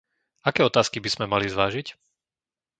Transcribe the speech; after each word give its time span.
Aké 0.49 0.61
otázky 0.69 0.97
by 1.03 1.09
sme 1.13 1.25
mali 1.33 1.45
zvážiť? 1.55 1.87